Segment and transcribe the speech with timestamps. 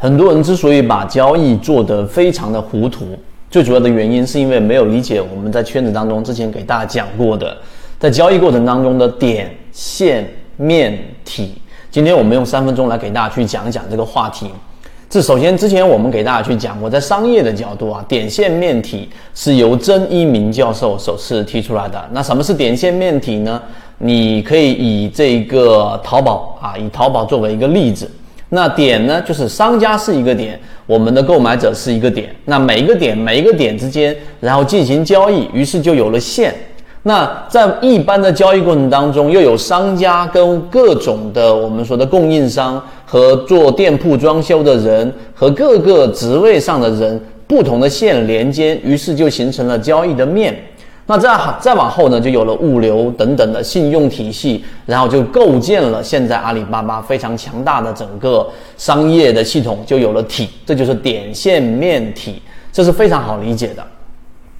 [0.00, 3.18] 很多人之所以把交易做得非常的糊涂，
[3.50, 7.56] 最主要的原因是因为没有理解我们在圈子当中之前给大家讲过的，
[7.98, 10.24] 在交易过程当中的点、线、
[10.56, 11.54] 面、体。
[11.90, 14.46] 今天我们用三分钟来给大家去讲一讲这个话题。
[15.10, 22.00] 这首先之前我们给大家去讲过，在商业的角度啊，点、线、面、体是由曾一鸣教授首次提出来的。
[22.12, 23.60] 那什么是点、线、面、体呢？
[23.98, 28.08] 你可以以这个淘宝啊，以淘宝作为一个例子。
[28.50, 32.34] 那点呢，就是商家是一个点，我们的购买者是一个点。
[32.46, 36.54] 那每一个点，每一个点之间，然后进行交易，于是就有了线。
[37.02, 50.54] 那在一般的交易过程当中，又有商家跟各种的我们说的供应商和做店铺装修的人和各个职位上的人不同的线连接，于是就形成了交易的面。
[51.10, 63.82] 那再再往后呢，就有了物流等等的信用体系，然后就构建了现在阿里巴巴非常强大的整个商业的系统，就有了体，这就是点线面体，这是非常好理解的。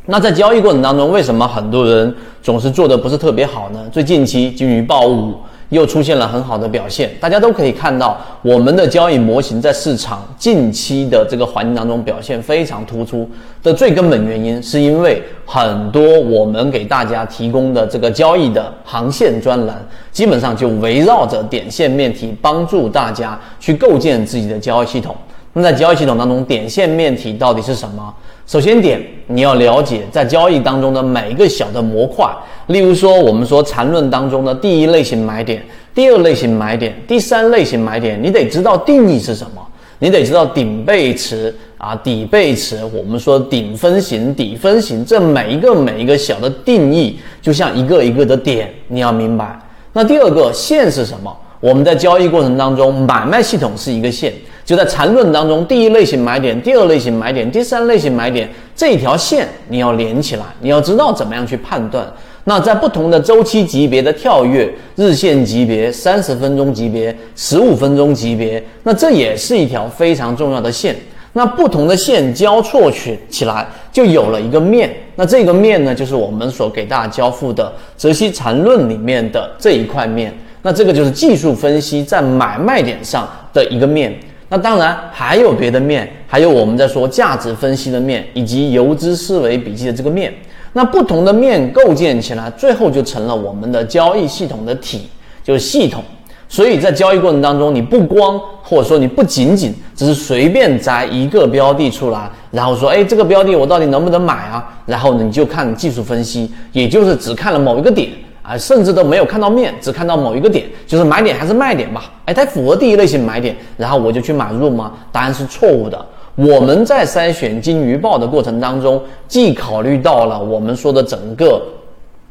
[0.06, 3.80] 那在交易过程当中，为什么很多人总是做的不是特别好呢？
[3.92, 5.34] 最近期金鱼报五。
[5.70, 13.28] 又出现了很好的表现，大家都可以看到，我们的交易模型在市场近期的这个环境当中表现非常突出
[13.62, 25.14] 的最根本原因，是因为很多我们给大家提供的这个交易的航线专栏，基本上就围绕着点线面体，帮助大家去构建自己的交易系统。
[25.52, 28.14] 那在交易系统当中，点线面体到底是什么？
[28.48, 32.26] 首先点，你要了解在交易当中的每一个小的模块，
[32.68, 35.62] 例如说我们说缠论当中的第一类型买点、
[35.94, 39.60] 第二类型买点、第三类型买点，你得知道定义是什么，
[39.98, 49.60] 你得知道顶背驰啊、底背驰，我们说顶分型、底分型，这每一个每一个小的定义，就像一个一个的点，你要明白。
[49.92, 51.36] 那第二个线是什么？
[51.60, 54.32] 我们在交易过程当中，买卖系统是一个线。
[54.68, 62.06] 就在缠论当中，第一类型买点、第二类型买点、第三类型买点这一条线你要连起来，你要知道怎么样去判断。
[62.44, 70.94] 那在不同的周期级别的跳跃，日线级别、三十分钟级别、十五分钟级别，那这也是一条非常重要的线。
[71.32, 74.94] 那不同的线交错起起来，就有了一个面。
[75.14, 80.30] 那这个面呢，就是我们所给大家交付的泽西缠论里面的这一块面。
[80.60, 84.14] 那这个就是技术分析在买卖点上的一个面。
[84.48, 90.32] 那当然还有别的面，还有我们在说价值分析的面，以及游资思维笔记的这个面。
[90.72, 95.08] 那不同的面构建起来，最后就成了我们的交易系统的体，
[95.42, 96.02] 就是系统。
[96.48, 104.66] 所以在交易过程当中，你不光或者说你不仅仅只是随便摘一个标的出来，然后说，哎，这个标的我到底能不能买啊？
[104.86, 108.08] 然后呢你就看技术分析，也就是只看了某一个点。
[108.48, 112.10] 啊，甚至都没有看到面，只看到某一个点，就是买点还是卖点吧？
[112.24, 114.92] 哎，它符合第一类型买点，然后我就去买入吗？
[115.12, 116.02] 答案是错误的。
[116.34, 121.60] 我们在筛选金鱼报的过程当中，既考虑到了我们说的整个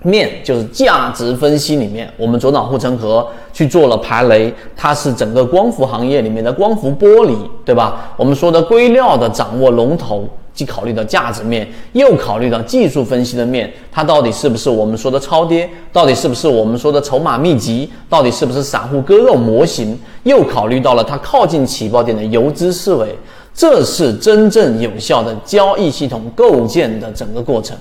[0.01, 8.11] 面，就是价值分析里面，我们左脑护城河去做了排雷，它是整个光伏行业里面的光伏玻璃，对吧？
[8.17, 10.27] 我们说的硅料的掌握龙头。
[10.57, 15.69] 既考虑到价值面，又考虑到技术分析的面，它到底是不是我们说的超跌？
[15.93, 17.87] 到底是不是我们说的筹码密集？
[18.09, 19.95] 到底是不是散户割肉模型？
[20.23, 23.15] 又考虑到了它靠近起爆点的游资思维，
[23.53, 27.77] 这是真正有效的交易系统构建的整个过程。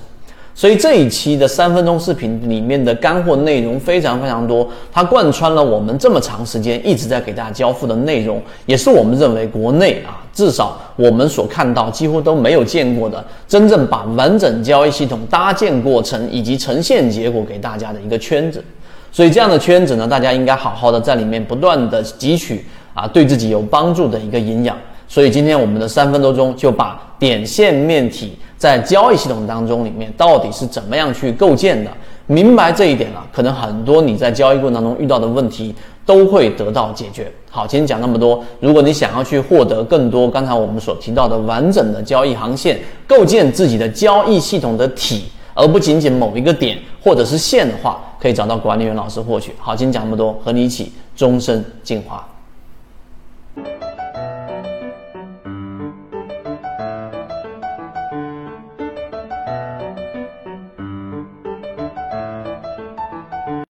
[0.57, 18.63] 所以这一期的三分钟视频里面的干货内容非常非常多，它贯穿了我们这么长时间一直在给大家交付的内容，也是我们认为国内啊，至少我们所看到几乎都没有见过的，真正把完整交易系统搭建过程以及呈现结果给大家的一个圈子。
[19.11, 22.65] 所以这样的圈子呢，大家应该好好的在里面不断的汲取
[22.95, 24.75] 啊，对自己有帮助的一个营养。
[25.07, 31.91] 所以今天我们的三分多钟就把点线面体在交易系统当中里面到底是怎么样去构建的，
[32.25, 35.73] 明白这一点了，可能很多你在交易过程当中遇到的问题
[36.05, 37.31] 都会得到解决。
[37.51, 49.53] 好，今天讲那么多，如果你想要去获得更多刚才我们所提到的完整的交易航线，构建自己的交易系统的体，而不仅仅某一个点或者是线的话，可以找到管理员老师获取。
[49.59, 52.27] 好，今天讲那么多，和你一起终身进化。